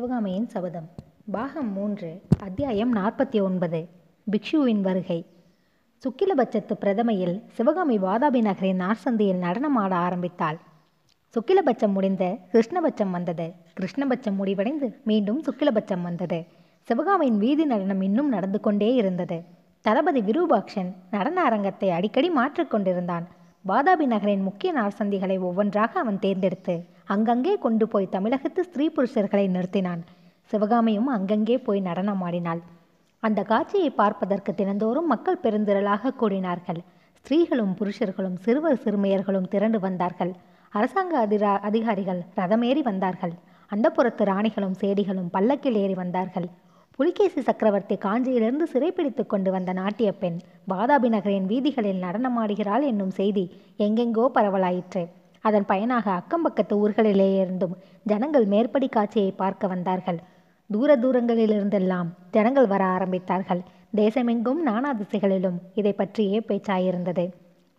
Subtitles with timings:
[0.00, 0.88] சிவகாமியின் சபதம்.
[1.30, 3.88] பாகம் மூன்று அத்தியாயம் நாற்பத்தி ஒன்பது
[4.30, 5.26] பிக்ஷுவின் வருகை.
[6.04, 10.58] சுக்கிலபட்சத்து பிரதமையில் சிவகாமி வாதாபி நகரின் நார்சந்தியில் நடனமாட ஆரம்பித்தாள்.
[11.34, 13.52] சுக்கிலபட்சம் முடிந்த கிருஷ்ணபட்சம் வந்தது.
[13.80, 16.44] கிருஷ்ணபட்சம் முடிவடைந்து மீண்டும் சுக்கிலபட்சம் வந்தது.
[16.82, 19.42] சிவகாமியின் வீதி நடனம் இன்னும் நடந்து கொண்டே இருந்தது.
[19.80, 23.26] தளபதி விரூபாக்ஷன் நடன அரங்கத்தை அடிக்கடி மாற்றிக்கொண்டிருந்தான்.
[23.68, 30.02] வாதாபி நகரின் முக்கிய நார்சந்திகளை ஒவ்வொன்றாக அவன் தேர்ந்தெடுத்து அங்கங்கே கொண்டு போய் தமிழகத்து ஸ்திரீ புருஷர்களை நிறுத்தினான்.
[30.50, 32.60] சிவகாமியும் அங்கங்கே போய் நடனமாடினாள்
[33.22, 36.80] அந்த காட்சியை பார்ப்பதற்கு தினந்தோறும் மக்கள் பெருந்திரளாக கூடினார்கள்.
[37.20, 40.32] ஸ்திரீகளும் புருஷர்களும் சிறுவர் சிறுமியர்களும் திரண்டு வந்தார்கள்.
[40.72, 43.34] அரசாங்க அதிரா அதிகாரிகள் ரதமேறி வந்தார்கள்.
[43.70, 46.48] அந்தப்புறத்து ராணிகளும் சேடிகளும் பல்லக்கில் ஏறி வந்தார்கள்.
[46.98, 50.38] புலிகேசி சக்கரவர்த்தி காஞ்சியிலிருந்து சிறைப்பிடித்து கொண்டு வந்த நாட்டிய பெண்
[50.72, 53.44] வாதாபி நகரின் வீதிகளில் நடனமாடுகிறாள் என்னும் செய்தி
[53.86, 55.02] எங்கெங்கோ பரவலாயிற்று.
[55.44, 60.18] அதன் பயனாக அக்கம்பக்கத்து ஊர்களிலே இருந்தும் ஜனங்கள் மேற்படி காட்சியை பார்க்க வந்தார்கள்.
[60.70, 63.62] தூர தூரங்களிலிருந்தெல்லாம் ஜனங்கள் வர ஆரம்பித்தார்கள்.
[63.96, 67.24] தேசமெங்கும் நானா திசைகளிலும் இதை பற்றியே பேச்சாயிருந்தது.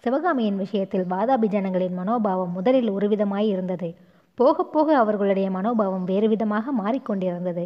[0.03, 3.89] சிவகாமியின் விஷயத்தில் வாதாபி ஜனங்களின் மனோபாவம் முதலில் ஒருவிதமாய் இருந்தது.
[4.35, 7.65] போக போக அவர்களுடைய மனோபாவம் வேறு விதமாக மாறிக்கொண்டிருந்தது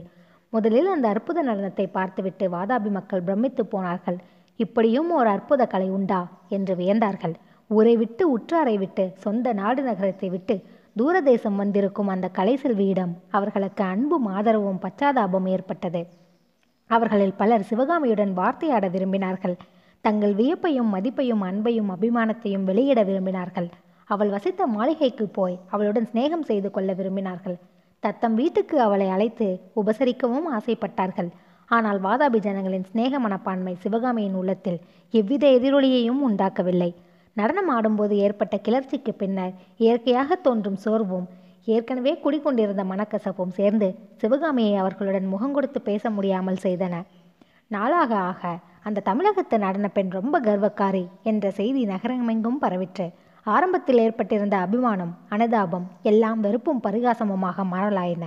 [0.49, 4.17] முதலில் அந்த அற்புத நடனத்தை பார்த்துவிட்டு வாதாபி மக்கள் பிரமித்து போனார்கள்.
[4.59, 6.19] இப்படியும் ஒரு அற்புத கலை உண்டா?
[6.49, 7.35] என்று வியந்தார்கள்.
[7.69, 10.55] ஊரை விட்டு உற்றாரை விட்டு சொந்த நாடு நகரத்தை விட்டு
[10.99, 16.01] தூரதேசம் வந்திருக்கும் அந்த கலை செல்வியிடம் அவர்களுக்கு அன்பும் ஆதரவும் பச்சாதாபம் ஏற்பட்டது.
[16.89, 19.55] அவர்களில் பலர் சிவகாமியுடன் வார்த்தையாட விரும்பினார்கள்.
[20.01, 23.69] தங்கள் வியப்பையும் மதிப்பையும் அன்பையும் அபிமானத்தையும் வெளியிட விரும்பினார்கள்.
[24.09, 27.57] அவள் வசித்த மாளிகைக்கு போய் அவளுடன் சிநேகம் செய்து கொள்ள விரும்பினார்கள்.
[27.99, 31.29] தத்தம் வீட்டுக்கு அவளை அழைத்து உபசரிக்கவும் ஆசைப்பட்டார்கள்.
[31.65, 34.79] ஆனால் வாதாபி ஜனங்களின் சிநேக மனப்பான்மை சிவகாமியின் உள்ளத்தில்
[35.11, 36.91] எவ்வித எதிரொலியையும் உண்டாக்கவில்லை.
[37.37, 41.25] நடனம் ஆடும்போது ஏற்பட்ட கிளர்ச்சிக்கு பின்னர் இயற்கையாக தோன்றும் சோர்வும்
[41.67, 43.87] ஏற்கனவே குடிக்கொண்டிருந்த மனக்கசப்பும் சேர்ந்து
[44.21, 46.95] சிவகாமியை அவர்களுடன் முகங்கொடுத்து பேச முடியாமல் செய்தன.
[47.67, 48.41] நாளாக ஆக
[48.83, 53.07] அந்த தமிழகத்து நடனப்பெண் ரொம்ப கர்வக்காரி என்ற செய்தி நகரமெங்கும் பரவிற்று.
[53.45, 58.25] ஆரம்பத்தில் ஏற்பட்டிருந்த அபிமானம் அனுதாபம் எல்லாம் வெறுப்பும் பரிகாசமுமாக மாறலாயின.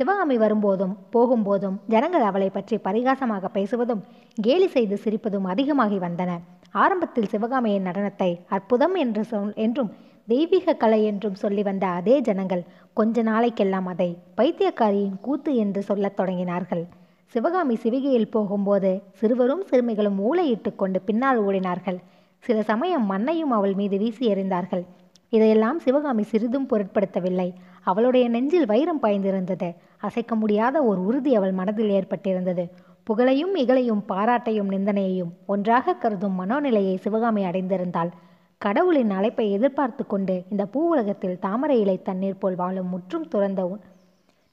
[0.00, 4.02] சிவகாமி வரும்போதும் போகும்போதும் ஜனங்கள் அவளை பற்றி பரிகாசமாக பேசுவதும்
[4.36, 6.32] கேலி செய்து சிரிப்பதும் அதிகமாகி வந்தன.
[6.74, 9.90] ஆரம்பத்தில் சிவகாமியின் நடனத்தை அற்புதம் என்று சொல் என்றும்
[10.28, 12.62] தெய்வீக கலை என்றும் சொல்லி வந்த அதே ஜனங்கள்
[12.92, 16.84] கொஞ்ச நாளைக்கெல்லாம் அதை பைத்தியக்காரியின் கூத்து என்று சொல்லத் தொடங்கினார்கள்.
[17.34, 21.98] சிவகாமி சிவிகையில் போகும்போது சிறுவரும் சிறுமிகளும் ஊளையிட்டு கொண்டு பின்னால் ஓடினார்கள்.
[22.38, 24.84] சில சமயம் மண்ணையும் அவள் மீது வீசி எறிந்தார்கள்.
[25.28, 27.52] இதையெல்லாம் சிவகாமி சிறிதும் பொருட்படுத்தவில்லை.
[27.82, 29.74] அவளுடைய நெஞ்சில் வைரம் பாய்ந்திருந்தது.
[29.98, 32.64] அசைக்க முடியாத ஒரு உறுதி அவள் மனதில் ஏற்பட்டிருந்தது.
[33.08, 38.10] புகழையும் இகழையும் பாராட்டையும் நிந்தனையையும் ஒன்றாக கருதும் மனோநிலையை சிவகாமி அடைந்திருந்தாள்.
[38.60, 43.62] கடவுளின் அழைப்பை எதிர்பார்த்து கொண்டு இந்த பூ உலகத்தில் தாமரை இலை தண்ணீர் போல் வாழும் முற்றும் துறந்த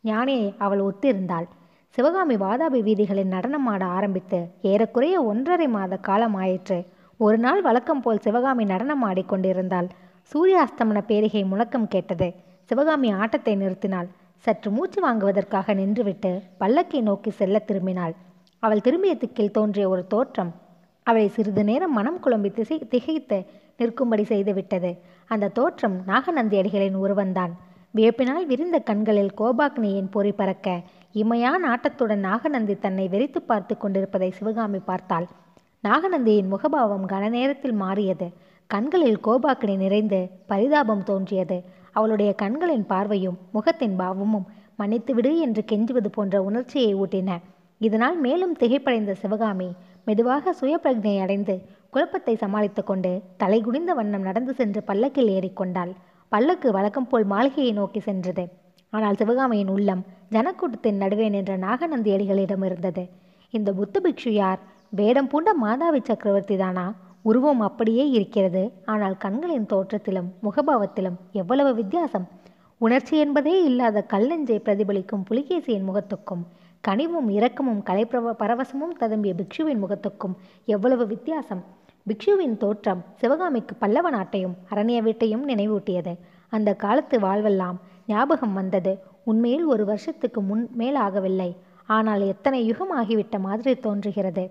[0.03, 1.47] ஞானியை அவள் ஒத்திருந்தாள்.
[1.95, 4.39] சிவகாமி வாதாபி வீதிகளில் நடனமாட ஆரம்பித்து
[4.71, 6.77] ஏறக்குறைய ஒன்றரை மாத காலம் ஆயிற்று.
[7.19, 9.89] ஒரு நாள் வழக்கம் போல் சிவகாமி நடனம் ஆடிக்கொண்டிருந்தாள்
[10.31, 12.29] சூரிய அஸ்தமன பேரிகை முழக்கம் கேட்டது.
[12.69, 14.07] சிவகாமி ஆட்டத்தை நிறுத்தினாள்.
[14.45, 18.15] சற்று மூச்சு வாங்குவதற்காக நின்றுவிட்டு பல்லக்கை நோக்கி செல்ல திரும்பினாள்.
[18.63, 20.51] அவள் திரும்பிய திக்கில் தோன்றிய ஒரு தோற்றம்.
[21.03, 23.37] அவளை சிறிது நேரம் மனம் குழம்பி திசை திகைத்து
[23.77, 24.91] நிற்கும்படி செய்துவிட்டது.
[25.27, 27.53] அந்த தோற்றம் நாகநந்தி அடிகளின் உருவந்தான்
[27.93, 30.81] வியப்பினால் விரிந்த கண்களில் கோபாக்னியின் பொறி பறக்க
[31.15, 35.27] இமையான ஆட்டத்துடன் நாகநந்தி தன்னை வெறித்து பார்த்து கொண்டிருப்பதை சிவகாமி பார்த்தாள்.
[35.83, 38.27] நாகநந்தியின் முகபாவம் கனநேரத்தில் மாறியது.
[38.69, 41.57] கண்களில் கோபாக்கினை நிறைந்து பரிதாபம் தோன்றியது.
[41.91, 44.47] அவளுடைய கண்களின் பார்வையும் முகத்தின் பாவமும்
[44.79, 47.31] மன்னித்துவிடு என்று கெஞ்சுவது போன்ற உணர்ச்சியை ஊட்டின.
[47.81, 49.69] இதனால் மேலும் திகைப்படைந்த சிவகாமி
[50.07, 51.55] மெதுவாக சுயப்பிரஜை அடைந்து
[51.89, 53.11] குழப்பத்தை சமாளித்து கொண்டு
[53.43, 55.91] தலைகுனிந்த வண்ணம் நடந்து சென்று பல்லக்கில் ஏறிக்கொண்டாள்
[56.31, 58.43] பல்லக்கு வழக்கம் போல் மாளிகையை நோக்கி சென்றது.
[58.89, 63.03] ஆனால் சிவகாமியின் உள்ளம் ஜனக்கூட்டத்தின் நடுவே நின்ற நாகநந்தி அடிகளிடம் இருந்தது.
[63.53, 64.59] இந்த புத்த பிக்ஷு யார்?
[64.89, 66.85] வேடம் பூண்ட மாதாவி சக்கரவர்த்தி தானா?
[67.21, 68.63] உருவம் அப்படியே இருக்கிறது.
[68.85, 72.27] ஆனால் கண்களின் தோற்றத்திலும் முகபாவத்திலும் எவ்வளவு வித்தியாசம்?
[72.81, 76.43] உணர்ச்சி என்பதே இல்லாத கல்லெஞ்சை பிரதிபலிக்கும் புலிகேசியின் முகத்துக்கும்
[76.83, 80.35] கனிவும் இரக்கமும் கலைப்பிரவ பரவசமும் ததும்பிய பிக்ஷுவின் முகத்துக்கும்
[80.67, 81.61] எவ்வளவு வித்தியாசம்!
[82.05, 86.13] பிக்ஷுவின் தோற்றம் சிவகாமிக்கு பல்லவ நாட்டையும் அரண்ய வீட்டையும் நினைவூட்டியது.
[86.53, 87.77] அந்த காலத்து வாழ்வெல்லாம்
[88.07, 88.93] ஞாபகம் வந்தது.
[89.27, 91.49] உண்மையில் ஒரு வருஷத்துக்கு முன் மேல் ஆகவில்லை
[91.89, 94.45] ஆனால் எத்தனை யுகம் ஆகிவிட்ட மாதிரி தோன்றுகிறது!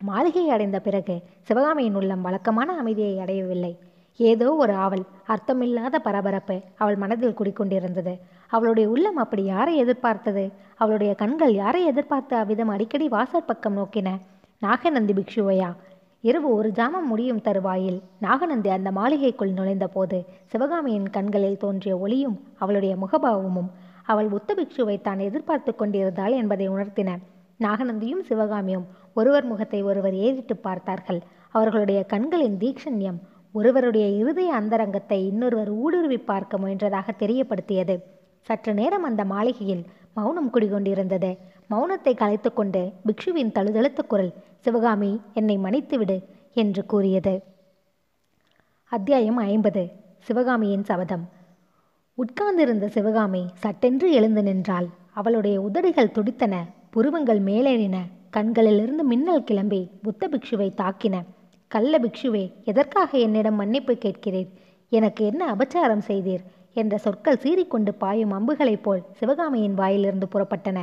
[0.00, 1.14] மாளிகை அடைந்த பிறகு
[1.48, 3.72] சிவகாமியின் உள்ளம் வழக்கமான அமைதியை அடையவில்லை.
[4.20, 8.14] ஏதோ ஒரு ஆவல் அர்த்தமில்லாத பரபரப்பு அவள் மனதில் குடிக்கொண்டிருந்தது.
[8.54, 10.44] அவளுடைய உள்ளம் அப்படி யாரை எதிர்பார்த்தது?
[10.74, 14.08] அவளுடைய கண்கள் யாரை எதிர்பார்த்த அவ்விதம் அடிக்கடி வாசல் பக்கம் நோக்கின?
[14.62, 15.70] நாகநந்தி பிக்ஷுவையா?
[16.24, 17.98] இரவு ஒரு ஜாமம் முடியும் தருவாயில்.
[18.18, 20.18] நாகநந்தி அந்த மாளிகைக்குள் நுழைந்த போது
[20.52, 23.70] சிவகாமியின் கண்களில் தோன்றிய ஒளியும் அவளுடைய முகபாவமும்
[24.04, 27.10] அவள் புத்த பிக்ஷுவை தான் எதிர்பார்த்து கொண்டிருந்தாள் என்பதை உணர்த்தின.
[27.60, 31.20] நாகநந்தியும் சிவகாமியும் ஒருவர் முகத்தை ஒருவர் ஏறிட்டு பார்த்தார்கள்.
[31.54, 33.20] அவர்களுடைய கண்களின் தீக்ஷண்யம்
[33.54, 37.94] ஒருவருடைய இருதய அந்தரங்கத்தை இன்னொருவர் ஊடுருவி பார்க்க முயன்றதாக தெரியப்படுத்தியது.
[38.46, 41.38] சற்று நேரம் அந்த மாளிகையில் மௌனம் குடிகொண்டிருந்தது.
[41.70, 46.16] மௌனத்தை கலைத்துக்கொண்டு பிக்ஷுவின் தழுதழுத்த குரல் சிவகாமி என்னை மன்னித்துவிடு
[46.54, 47.42] என்று கூறியது.
[48.92, 49.90] அத்தியாயம் ஐம்பது.
[50.18, 51.24] சிவகாமியின் சபதம்.
[52.14, 54.88] உட்கார்ந்திருந்த சிவகாமி சட்டென்று எழுந்து நின்றாள்.
[55.12, 56.54] அவளுடைய உதடுகள் துடித்தன
[56.90, 57.96] புருவங்கள் மேலேறின
[58.30, 61.22] கண்களிலிருந்து மின்னல் கிளம்பி புத்த பிக்ஷுவை தாக்கின.
[61.68, 64.50] கள்ள பிக்ஷுவே எதற்காக என்னிடம் மன்னிப்பு கேட்கிறீர்?
[64.88, 66.44] எனக்கு என்ன அபச்சாரம் செய்தீர்?
[66.74, 70.78] என்ற சொற்கள் சீறிக்கொண்டு பாயும் அம்புகளைப் போல் சிவகாமியின் வாயிலிருந்து புறப்பட்டன.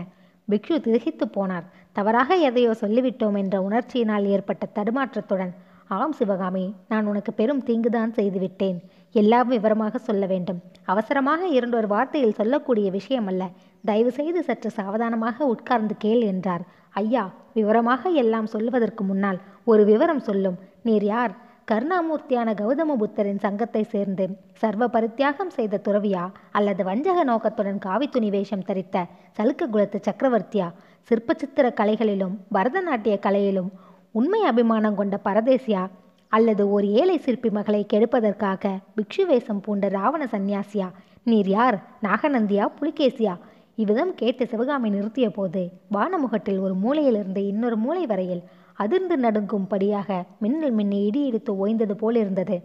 [0.47, 1.65] பிக்ஷு திகைத்து போனார்.
[1.91, 5.53] தவறாக எதையோ சொல்லிவிட்டோம் என்ற உணர்ச்சியினால் ஏற்பட்ட தடுமாற்றத்துடன்
[5.87, 8.77] ஆம் சிவகாமி நான் உனக்கு பெரும் தீங்குதான் செய்துவிட்டேன்.
[9.15, 10.59] எல்லாம் விவரமாக சொல்ல வேண்டும்.
[10.85, 13.49] அவசரமாக இரண்டொரு வார்த்தையில் சொல்லக்கூடிய விஷயம் அல்ல
[13.85, 16.63] தயவு செய்து சற்று சாவதானமாக உட்கார்ந்து கேள் என்றார்.
[16.93, 17.23] ஐயா
[17.53, 20.57] விவரமாக எல்லாம் சொல்லுவதற்கு முன்னால் ஒரு விவரம் சொல்லும்.
[20.83, 21.33] நீர் யார்?
[21.71, 28.65] கருணாமூர்த்தியான கௌதம புத்தரின் சங்கத்தை சேர்ந்து சர்வ பரித்தியாகம் செய்த துறவியா அல்லது வஞ்சக நோக்கத்துடன் காவி துணி வேஷம்
[28.65, 29.05] தரித்த
[29.37, 30.67] சலுக்க குலத்து சக்கரவர்த்தியா?
[31.01, 33.69] சிற்ப சித்திர கலைகளிலும் பரதநாட்டிய கலையிலும்
[34.11, 35.83] உண்மை அபிமானம் கொண்ட பரதேசியா?
[36.27, 40.89] அல்லது ஒரு ஏழை சிற்பி மகளை கெடுப்பதற்காக பிக்ஷு வேஷம் பூண்ட ராவண சந்நியாசியா?
[41.23, 41.77] நீர் யார்?
[42.03, 42.67] நாகநந்தியா?
[42.81, 43.35] புலிகேசியா?
[43.75, 45.61] இவ்விதம் கேட்டு சிவகாமி நிறுத்திய போது
[45.93, 48.43] வானமுகட்டில் ஒரு மூலையிலிருந்து இன்னொரு மூலை வரையில்
[48.83, 50.09] அதிர்ந்து நடுங்கும்படியாக
[50.43, 52.57] மின்னல் மின்னி இடி இடித்து ஓய்ந்தது போலிருந்தது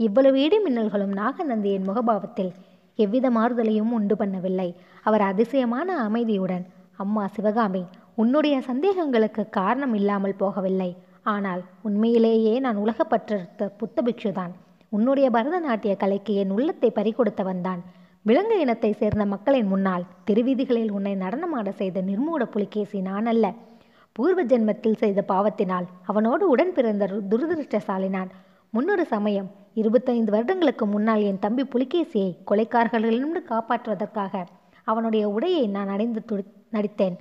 [0.00, 2.52] இவ்வளவு இடி மின்னல்களும் நாகநந்தியின் முகபாவத்தில்
[2.98, 4.68] எவ்வித மாறுதலையும் உண்டு பண்ணவில்லை.
[5.06, 6.64] அவர் அதிசயமான அமைதியுடன்
[7.04, 7.82] அம்மா சிவகாமி
[8.22, 10.90] உன்னுடைய சந்தேகங்களுக்கு காரணம் இல்லாமல் போகவில்லை.
[11.32, 13.38] ஆனால் உண்மையிலேயே நான் உலகப்பற்ற
[13.80, 14.52] புத்த பிக்ஷுதான்
[14.92, 17.80] உன்னுடைய பரதநாட்டிய கலைக்கு என் உள்ளத்தை பறிகொடுத்தவன் தான்.
[18.24, 23.46] விலங்கு இனத்தை சேர்ந்த மக்களின் முன்னால் திருவீதிகளில் உன்னை நடனமாட செய்த நிர்மூட புலிகேசி நான் அல்ல
[24.12, 28.28] பூர்வ ஜென்மத்தில் செய்த பாவத்தினால் அவனோடு உடன் பிறந்த ரு- துரதிருஷ்டசாலினான்.
[28.70, 34.44] முன்னொரு சமயம் இருபத்தைந்து வருடங்களுக்கு முன்னால் என் தம்பி புலிகேசியை கொலைக்காரர்களிடமிருந்து காப்பாற்றுவதற்காக
[34.84, 37.16] அவனுடைய உடையை நான் அடைந்து துடி நடித்தேன்.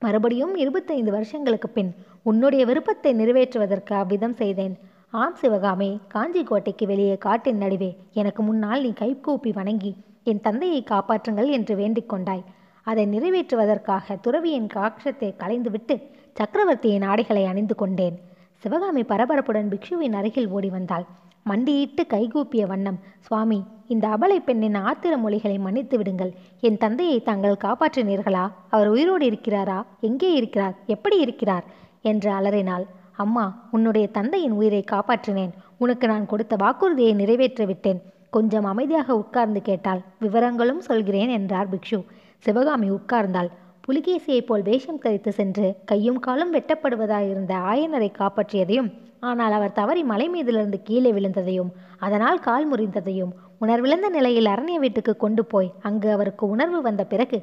[0.00, 4.78] மறுபடியும் இருபத்தைந்து வருஷங்களுக்கு பின் உன்னுடைய விருப்பத்தை நிறைவேற்றுவதற்கு அவ்விதம் செய்தேன்.
[5.10, 11.50] ஆம் சிவகாமே காஞ்சி கோட்டைக்கு வெளியே காட்டின் நடுவே எனக்கு முன்னால் நீ கைகூப்பி வணங்கி என் தந்தையை காப்பாற்றுங்கள்
[11.50, 12.44] என்று வேண்டிக் கொண்டாய்.
[12.84, 15.96] அதை நிறைவேற்றுவதற்காக துறவியின் காட்சத்தை களைந்துவிட்டு
[16.32, 18.16] சக்கரவர்த்தியின் ஆடைகளை அணிந்து கொண்டேன்.
[18.62, 21.06] சிவகாமி பரபரப்புடன் பிக்ஷுவின் அருகில் ஓடி வந்தாள்.
[21.46, 26.32] மண்டியிட்டு கைகூப்பிய வண்ணம் சுவாமி இந்த அபலை பெண்ணின் ஆத்திர மொழிகளை மன்னித்து விடுங்கள்.
[26.60, 28.44] என் தந்தையை தாங்கள் காப்பாற்றினீர்களா?
[28.68, 29.78] அவர் உயிரோடு இருக்கிறாரா?
[30.00, 30.74] எங்கே இருக்கிறார்?
[30.86, 31.64] எப்படி இருக்கிறார்?
[32.02, 32.86] என்று அலறினாள்.
[33.16, 35.52] அம்மா உன்னுடைய தந்தையின் உயிரை காப்பாற்றினேன்.
[35.78, 38.00] உனக்கு நான் கொடுத்த வாக்குறுதியை நிறைவேற்றிவிட்டேன்.
[38.30, 41.98] கொஞ்சம் அமைதியாக உட்கார்ந்து கேட்டால் விவரங்களும் சொல்கிறேன் என்றார் பிக்ஷு.
[42.44, 43.50] சிவகாமி உட்கார்ந்தாள்.
[43.86, 48.90] புலிகேசியைப் போல் வேஷம் தரித்து சென்று கையும் காலும் வெட்டப்படுவதாயிருந்த ஆயனரை காப்பாற்றியதையும்
[49.30, 55.42] ஆனால் அவர் தவறி மலை மீதிலிருந்து கீழே விழுந்ததையும் அதனால் கால் முறிந்ததையும் உணர்விழந்த நிலையில் அரண்ய வீட்டுக்கு கொண்டு
[55.44, 57.38] போய் அங்கு அவருக்கு உணர்வு வந்த பிறகு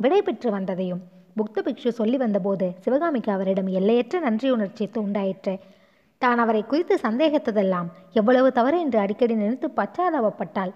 [0.00, 1.02] விடை பெற்று வந்ததையும்
[1.38, 5.54] புக்த பிக்ஷு சொல்லி வந்தபோது சிவகாமிக்கு அவரிடம் எல்லையற்ற நன்றி உணர்ச்சி உண்டாயிற்று.
[6.22, 10.72] தான் அவரை குறித்து சந்தேகித்ததெல்லாம் எவ்வளவு தவறு என்று அடிக்கடி நினைத்து பச்சாதாபப்பட்டாள்.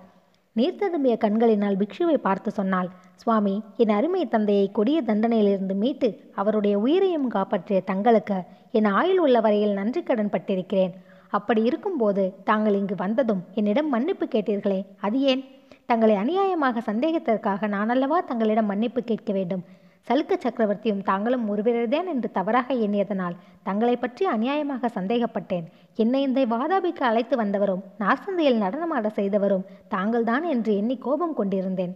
[0.58, 2.88] நீர் ததும்பிய கண்களினால் பிக்ஷுவை பார்த்து சொன்னாள்.
[3.22, 8.38] சுவாமி என் அருமை தந்தையை கொடிய தண்டனையிலிருந்து மீட்டு அவருடைய உயிரையும் காப்பாற்றிய தங்களுக்கு
[8.78, 10.94] என் ஆயுள் உள்ள வரையில் நன்றி கடன் பட்டிருக்கிறேன்.
[11.32, 15.42] அப்படி இருக்கும்போது தாங்கள் இங்கு வந்ததும் என்னிடம் மன்னிப்பு கேட்டீர்களே அது ஏன்?
[15.90, 19.64] தங்களை அநியாயமாக சந்தேகத்திற்காக நானல்லவா தங்களிடம் மன்னிப்பு கேட்க வேண்டும்?
[20.08, 25.64] சலுக்க சக்கரவர்த்தியும் தாங்களும் ஒருவரேதான் என்று தவறாக எண்ணியதனால் தங்களை பற்றி அநியாயமாக சந்தேகப்பட்டேன்.
[25.96, 31.94] என்னை இந்த வாதாபிக்கு அழைத்து வந்தவரும் நாசந்தையில் நடனமாட செய்தவரும் தாங்கள்தான் என்று எண்ணி கோபம் கொண்டிருந்தேன்.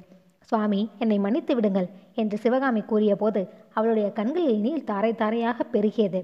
[0.49, 3.41] சுவாமி என்னை மன்னித்து விடுங்கள் என்று சிவகாமி கூறியபோது
[3.73, 6.21] அவளுடைய கண்களில் நீர் தாரை தாரையாக பெருகியது.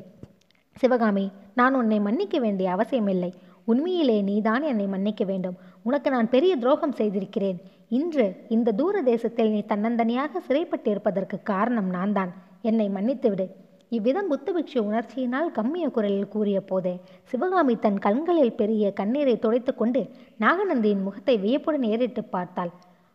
[0.77, 3.33] சிவகாமி நான் உன்னை மன்னிக்க வேண்டிய அவசியமில்லை.
[3.65, 5.57] உண்மையிலே நீதான் என்னை மன்னிக்க வேண்டும்.
[5.83, 7.59] உனக்கு நான் பெரிய துரோகம் செய்திருக்கிறேன்.
[7.91, 13.47] இன்று இந்த தூர தேசத்தில் நீ தன்னந்தனியாக சிறைப்பட்டிருப்பதற்கு காரணம் நான் தான் என்னை மன்னித்துவிடு.
[13.93, 20.01] இவ்விதம் புத்தபிக்ஷு உணர்ச்சியினால் கம்மிய குரலில் கூறிய போதே சிவகாமி தன் கண்களில் பெரிய கண்ணீரை துடைத்து கொண்டு
[20.41, 22.73] நாகநந்தியின் முகத்தை வியப்புடன் ஏறிட்டு பார்த்தாள்.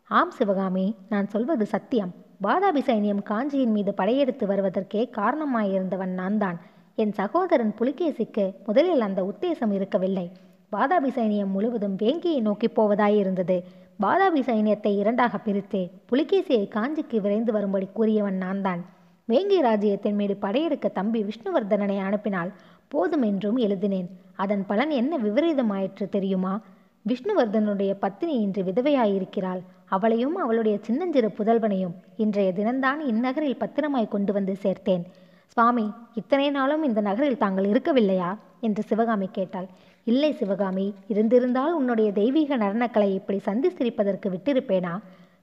[0.10, 2.14] ஆம் சிவகாமி நான் சொல்வது சத்தியம்.
[2.46, 6.58] வாதாபி சைனியம் காஞ்சியின் மீது படையெடுத்து வருவதற்கே காரணமாயிருந்தவன் நான்தான்.
[6.98, 10.28] என் சகோதரன் புலிகேசிக்கு முதலில் அந்த உத்தேசம் இருக்கவில்லை.
[10.72, 13.58] வாதாபி சைனியம் முழுவதும் வேங்கியை நோக்கி போவதாயிருந்தது.
[14.02, 18.86] வாதாபி சைனியத்தை இரண்டாக பிரித்து புலிகேசியை காஞ்சிக்கு விரைந்து வரும்படி கூறியவன் நான்தான்.
[19.28, 22.52] வேங்கி ராஜ்யத்தின் மீது படையெடுக்க தம்பி விஷ்ணுவர்தனனை அனுப்பினால்
[22.88, 24.10] போதும் என்றும் எழுதினேன்.
[24.36, 26.62] அதன் பலன் என்ன விபரீதமாயிற்று தெரியுமா?
[27.06, 29.62] விஷ்ணுவர்தனுடைய பத்தினி இன்று விதவையாயிருக்கிறாள்.
[29.86, 35.04] அவளையும் அவளுடைய சின்னஞ்சிறு புதல்வனையும் இன்றைய தினம்தான் இந்நகரில் பத்திரமாய் கொண்டு வந்து சேர்த்தேன்.
[35.46, 38.38] சுவாமி இத்தனை நாளும் இந்த நகரில் தாங்கள் இருக்கவில்லையா?
[38.60, 39.68] என்று சிவகாமி கேட்டாள்.
[40.08, 44.94] இல்லை சிவகாமி இருந்திருந்தால் உன்னுடைய தெய்வீக நடனக்கலை இப்படி சந்தி சிரிப்பதற்கு விட்டிருப்பேனா?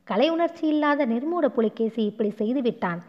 [0.05, 3.01] கலை உணர்ச்சி இல்லாத நிர்மூட புலிகேசி இப்படி செய்துவிட்டான்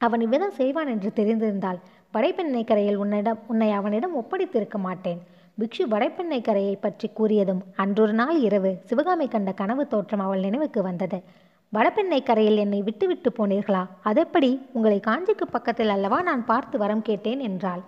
[0.00, 1.78] அவன் இவ்விதம் செய்வான் என்று தெரிந்திருந்தால்
[2.14, 5.20] வடைப்பெண்ணை கரையில் உன்னிடம் உன்னை அவனிடம் ஒப்படைத்திருக்க மாட்டேன்.
[5.58, 11.18] பிக்ஷு வடைப்பெண்ணை கரையை பற்றி கூறியதும் அன்றொரு நாள் இரவு சிவகாமி கண்ட கனவு தோற்றம் அவள் நினைவுக்கு வந்தது.
[11.72, 13.86] வடப்பெண்ணை கரையில் என்னை விட்டுவிட்டு போனீர்களா?
[14.02, 14.50] அதெப்படி?
[14.72, 17.82] உங்களை காஞ்சிக்கு பக்கத்தில் அல்லவா நான் பார்த்து வரம் கேட்டேன் என்றாள்.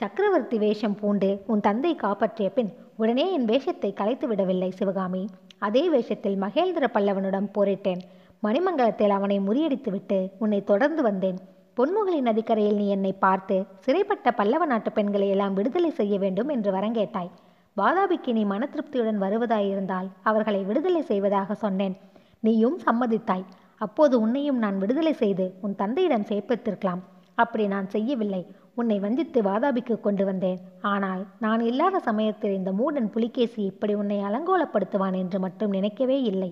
[0.00, 5.20] சக்கரவர்த்தி வேஷம் பூண்டு உன் தந்தை காப்பாற்றிய பின் உடனே என் வேஷத்தை கலைத்து விடவில்லை சிவகாமி.
[5.66, 8.00] அதே வேஷத்தில் மகேந்திர பல்லவனுடன் போரிட்டேன்.
[8.46, 11.38] மணிமங்கலத்தில் அவனை முறியடித்துவிட்டு உன்னை தொடர்ந்து வந்தேன்.
[11.76, 17.30] பொன்முகலி நதிக்கரையில் நீ என்னை பார்த்து சிறைப்பட்ட பல்லவ நாட்டு பெண்களை எல்லாம் விடுதலை செய்ய வேண்டும் என்று வரங்கேட்டாய்
[17.76, 21.94] வாதாபிக்கு நீ மன திருப்தியுடன் வருவதாயிருந்தால் அவர்களை விடுதலை செய்வதாக சொன்னேன்.
[22.40, 23.46] நீயும் சம்மதித்தாய்.
[23.86, 27.02] அப்போது உன்னையும் நான் விடுதலை செய்து உன் தந்தையிடம் சேர்ப்பித்திருக்கலாம்.
[27.42, 28.42] அப்படி நான் செய்யவில்லை.
[28.80, 30.58] உன்னை வஞ்சித்து வாதாபிக்கு கொண்டு வந்தேன்.
[30.92, 36.50] ஆனால் நான் இல்லாத சமயத்தில் இந்த மூடன் புலிகேசி இப்படி உன்னை அலங்கோலப்படுத்துவான் என்று மட்டும் நினைக்கவே இல்லை.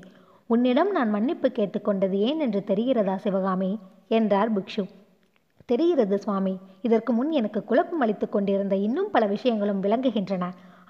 [0.50, 3.73] உன்னிடம் நான் மன்னிப்பு கேட்டுக்கொண்டது ஏன் என்று தெரிகிறதா சிவகாமி?
[4.18, 4.85] என்றார் பிக்ஷு.
[5.71, 6.52] தெரிகிறது சுவாமி.
[6.87, 10.45] இதற்கு முன் எனக்கு குழப்பம் அளித்து கொண்டிருந்த இன்னும் பல விஷயங்களும் விளங்குகின்றன.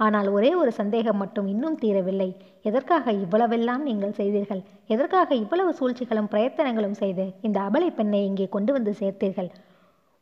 [0.06, 2.28] ஆனால் ஒரே ஒரு சந்தேகம் மட்டும் இன்னும் தீரவில்லை.
[2.68, 4.62] எதற்காக இவ்வளவெல்லாம் நீங்கள் செய்தீர்கள்?
[4.94, 9.50] எதற்காக இவ்வளவு சூழ்ச்சிகளும் பிரயத்தனங்களும் செய்து இந்த அபலை பெண்ணை இங்கே கொண்டு வந்து சேர்த்தீர்கள்?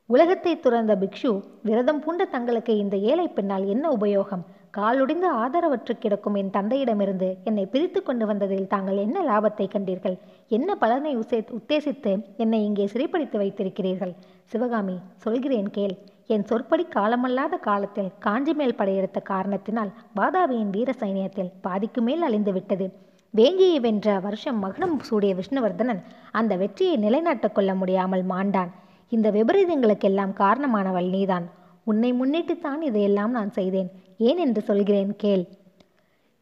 [0.08, 1.30] உலகத்தை துறந்த பிக்ஷு
[1.66, 4.44] விரதம் பூண்ட தங்களுக்கு இந்த ஏழை பெண்ணால் என்ன உபயோகம்?
[4.76, 10.16] காலுடிந்து ஆதரவற்று கிடக்கும் என் தந்தையிடமிருந்து என்னை பிரித்து கொண்டு வந்ததில் தாங்கள் என்ன லாபத்தை கண்டீர்கள்?
[10.48, 14.14] என்ன பலனை உசே உத்தேசித்து என்னை இங்கே சிறைப்படுத்தி வைத்திருக்கிறீர்கள்?
[14.52, 15.96] சிவகாமி சொல்கிறேன் கேள்.
[16.34, 22.88] என் சொற்படி காலமல்லாத காலத்தில் காஞ்சி மேல் படையெடுத்த காரணத்தினால் வாதாபியின் வீர சைனியத்தில் பாதிக்கு மேல் அழிந்து விட்டது.
[23.34, 28.72] வேங்கியை வென்ற வருஷம் மகனம் சூடிய விஷ்ணுவர்தனன் அந்த வெற்றியை நிலைநாட்டக் கொள்ள முடியாமல் மாண்டான்.
[29.08, 31.46] இந்த விபரீதங்களுக்கெல்லாம் காரணமானவள் நீதான்.
[31.84, 33.90] உன்னை முன்னிட்டுத்தான் இதையெல்லாம் நான் செய்தேன்.
[34.18, 35.44] ஏன் என்று சொல்கிறேன் கேள்.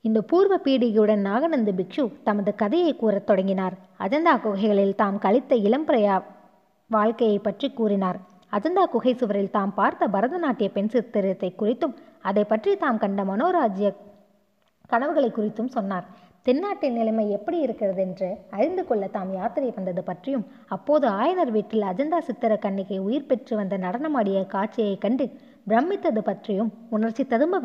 [0.01, 3.75] இந்த பூர்வ பீடிகையுடன் நாகநந்த பிக்ஷு தமது கதையை கூறத் தொடங்கினார்.
[3.99, 6.23] அஜந்தா குகைகளில் தாம் கழித்த இளம்பிரையா
[6.91, 8.19] வாழ்க்கையை பற்றி கூறினார்.
[8.53, 13.89] அஜந்தா குகை சுவரில் தாம் பார்த்த பரதநாட்டிய பெண் சித்திரத்தை குறித்தும் அதை பற்றி தாம் கண்ட மனோராஜ்ய
[14.87, 16.07] கனவுகளை குறித்தும் சொன்னார்.
[16.47, 22.19] தென்னாட்டின் நிலைமை எப்படி இருக்கிறது என்று அறிந்து கொள்ள தாம் யாத்திரை வந்தது பற்றியும் அப்போது ஆயனர் வீட்டில் அஜந்தா
[22.19, 25.27] சித்திர கன்னிகை உயிர் பெற்று வந்த நடனமாடிய காட்சியை கண்டு
[25.67, 27.61] பிரமித்தது பற்றியும் உணர்ச்சி ததும்ப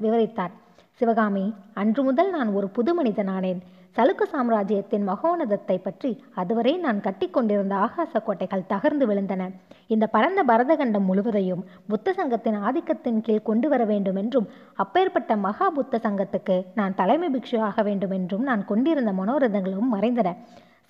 [0.00, 0.54] விவரித்தார்.
[1.00, 3.60] சிவகாமி அன்று முதல் நான் ஒரு புது மனிதனானேன்
[3.96, 9.42] சலுக்க சாம்ராஜ்யத்தின் மகோனதத்தை பற்றி அதுவரை நான் கட்டிக்கொண்டிருந்த ஆகாச கோட்டைகள் தகர்ந்து விழுந்தன.
[9.86, 16.00] இந்த பரந்த பரதகண்டம் முழுவதையும் புத்த சங்கத்தின் ஆதிக்கத்தின் கீழ் கொண்டு வர வேண்டும் என்றும் அப்பேற்பட்ட மகா புத்த
[16.06, 20.32] சங்கத்துக்கு நான் தலைமை பிக்ஷு ஆக வேண்டும் என்றும் நான் கொண்டிருந்த மனோரதங்களும் மறைந்தன.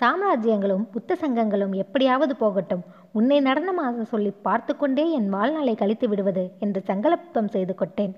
[0.01, 6.81] சாம்ராஜ்யங்களும் புத்த சங்கங்களும் எப்படியாவது போகட்டும் உன்னை நடனமாக சொல்லி பார்த்து கொண்டே என் வாழ்நாளை கழித்து விடுவது என்று
[6.89, 8.15] சங்கல்பம் செய்து கொண்டேன்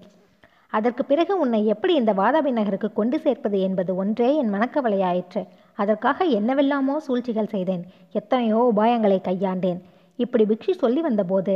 [0.73, 5.43] அதற்கு பிறகு உன்னை எப்படி இந்த வாதாபி நகருக்கு கொண்டு சேர்ப்பது என்பது ஒன்றே என் மனக்கவலையாயிற்று.
[5.75, 7.85] அதற்காக என்னவெல்லாமோ சூழ்ச்சிகள் செய்தேன்.
[8.13, 9.81] எத்தனையோ உபாயங்களை கையாண்டேன்.
[10.17, 11.55] இப்படி பிக்ஷி சொல்லி வந்தபோது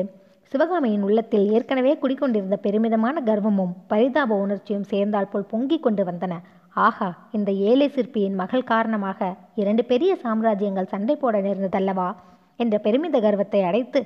[0.52, 6.36] சிவகாமியின் உள்ளத்தில் ஏற்கனவே குடிக்கொண்டிருந்த பெருமிதமான கர்வமும் பரிதாப உணர்ச்சியும் சேர்ந்தால் போல் பொங்கிக் கொண்டு வந்தன.
[6.74, 12.08] ஆஹா இந்த ஏழை சிற்பியின் மகள் காரணமாக இரண்டு பெரிய சாம்ராஜ்யங்கள் சண்டை போட நேர்ந்ததல்லவா?
[12.56, 14.00] என்ற பெருமித கர்வத்தை அடைத்து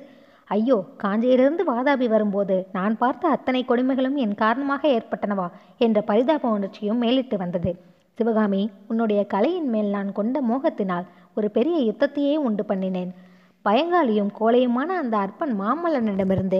[0.47, 5.47] ஐயோ காஞ்சியிலிருந்து வாதாபி வரும்போது நான் பார்த்த அத்தனை கொடுமைகளும் என் காரணமாக ஏற்பட்டனவா?
[5.77, 7.71] என்ற பரிதாப உணர்ச்சியும் மேலிட்டு வந்தது.
[8.17, 13.11] சிவகாமி உன்னுடைய கலையின் மேல் நான் கொண்ட மோகத்தினால் ஒரு பெரிய யுத்தத்தையே உண்டு பண்ணினேன்.
[13.65, 16.59] பயங்காளியும் கோலையுமான அந்த அற்பன் மாமல்லனிடமிருந்து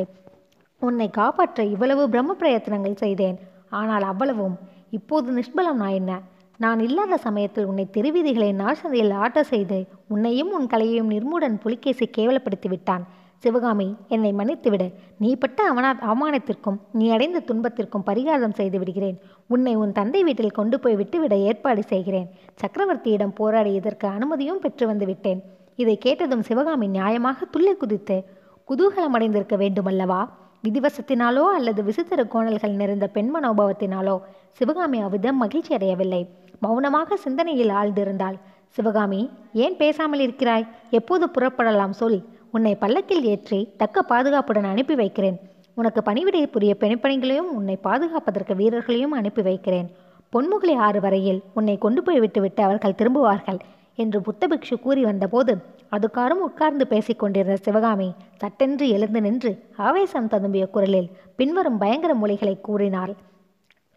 [0.81, 3.37] உன்னை காப்பாற்ற இவ்வளவு பிரம்ம பிரயத்தனங்கள் செய்தேன்.
[3.69, 4.55] ஆனால் அவ்வளவும்.
[4.89, 6.13] இப்போது நிஷ்பலம் நான் என்ன?
[6.59, 13.05] நான் இல்லாத சமயத்தில் உன்னை தெருவீதிகளை நாசதையில் ஆட்ட செய்து உன்னையும் உன் கலையையும் நிர்மூடன் புலிகேசி கேவலப்படுத்தி விட்டான்
[13.37, 14.93] சிவகாமி என்னை மன்னித்துவிடு.
[15.19, 19.17] நீ பட்ட அவனா அவமானத்திற்கும் நீ அடைந்த துன்பத்திற்கும் பரிகாரம் செய்து விடுகிறேன்.
[19.47, 22.29] உன்னை உன் தந்தை வீட்டில் கொண்டு போய் விட்டுவிட ஏற்பாடு செய்கிறேன்.
[22.61, 25.43] சக்கரவர்த்தியிடம் போராடி இதற்கு அனுமதியும் பெற்று வந்து விட்டேன்.
[25.75, 28.23] இதை கேட்டதும் சிவகாமி நியாயமாக துள்ளி குதித்து
[28.69, 30.29] குதூகலம் அடைந்திருக்க வேண்டுமல்லவா?
[30.63, 34.21] விதிவசத்தினாலோ அல்லது விசித்திர கோணல்கள் நிறைந்த பெண் மனோபாவத்தினாலோ?
[34.51, 36.29] சிவகாமி அவ்விதம் மகிழ்ச்சி அடையவில்லை.
[36.59, 38.37] மௌனமாக சிந்தனையில் ஆழ்ந்திருந்தாள்.
[38.69, 40.65] சிவகாமி ஏன் பேசாமல் இருக்கிறாய்?
[40.89, 41.89] எப்போது புறப்படலாம்?
[41.89, 42.19] சொல்.
[42.55, 45.37] உன்னை பல்லக்கில் ஏற்றி தக்க பாதுகாப்புடன் அனுப்பி வைக்கிறேன்.
[45.79, 49.87] உனக்கு பணிவிடை புரிய பெண்பணிகளையும் உன்னை பாதுகாப்பதற்கு வீரர்களையும் அனுப்பி வைக்கிறேன்.
[50.33, 53.59] பொன்முகலை ஆறு வரையில் உன்னை கொண்டு போய் விட்டுவிட்டு அவர்கள் திரும்புவார்கள்
[54.03, 55.53] என்று புத்தபிக்ஷு கூறி வந்தபோது
[55.95, 58.09] அதுக்காரும் உட்கார்ந்து பேசிக் கொண்டிருந்த சிவகாமி
[58.41, 59.51] சட்டென்று எழுந்து நின்று
[59.87, 63.13] ஆவேசம் ததும்பிய குரலில் பின்வரும் பயங்கர மொழிகளை கூறினாள்.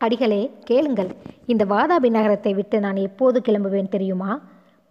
[0.00, 1.10] அடிகளே கேளுங்கள்.
[1.52, 4.32] இந்த வாதாபி நகரத்தை விட்டு நான் எப்போது கிளம்புவேன் தெரியுமா?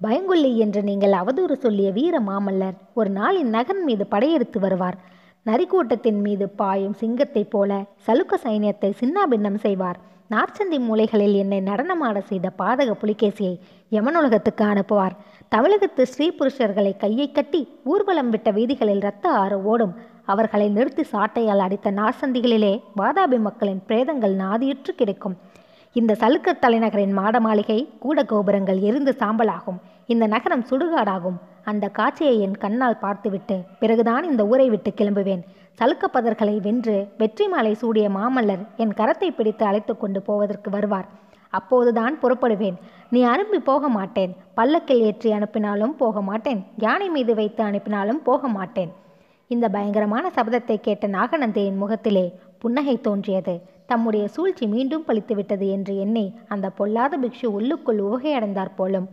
[0.01, 4.97] பயங்குள்ளி என்று நீங்கள் அவதூறு சொல்லிய வீர மாமல்லர் ஒரு நாள் நகன் மீது படையெடுத்து வருவார்.
[5.45, 9.99] நரிக்கூட்டத்தின் மீது பாயும் சிங்கத்தைப் போல சலுக்க சைன்யத்தை சின்னாபின்னம் செய்வார்.
[10.29, 13.59] நார்ச்சந்தி மூலைகளில் என்னை நடனமாட செய்த பாதக புலிகேசியை
[13.91, 15.15] யமனுலகத்துக்கு அனுப்புவார்.
[15.49, 19.95] தமிழகத்து ஸ்ரீ புருஷர்களை கையை கட்டி ஊர்வலம் விட்ட வீதிகளில் இரத்த ஆறு ஓடும்.
[20.25, 25.37] அவர்களை நிறுத்தி சாட்டையால் அடித்த நார்சந்திகளிலே வாதாபி மக்களின் பிரேதங்கள் நாதியுற்று கிடைக்கும்.
[25.99, 29.77] இந்த சலுக்க தலைநகரின் மாட மாளிகை கூட கோபுரங்கள் எரிந்து சாம்பலாகும்.
[30.13, 31.37] இந்த நகரம் சுடுகாடாகும்.
[31.69, 35.41] அந்த காட்சியை என் கண்ணால் பார்த்துவிட்டு பிறகுதான் இந்த ஊரை விட்டு கிளம்புவேன்.
[35.79, 41.07] சலுக்கப்பதர்களை வென்று வெற்றி மாலை சூடிய மாமல்லர் என் கரத்தை பிடித்து அழைத்து கொண்டு போவதற்கு வருவார்.
[41.59, 42.77] அப்போதுதான் புறப்படுவேன்.
[43.15, 44.35] நீ அனுப்பி போக மாட்டேன்.
[44.59, 46.61] பல்லக்கில் ஏற்றி அனுப்பினாலும் போக மாட்டேன்.
[46.85, 48.91] யானை மீது வைத்து அனுப்பினாலும் போக மாட்டேன்.
[49.55, 52.25] இந்த பயங்கரமான சபதத்தை கேட்ட நாகநந்தையின் முகத்திலே
[52.63, 53.55] புன்னகை தோன்றியது.
[53.87, 59.07] தம்முடைய சூழ்ச்சி மீண்டும் பலித்துவிட்டது என்று எண்ணி அந்த பொல்லாத பிக்ஷு உள்ளுக்குள் உவகையடைந்தார் போலும்.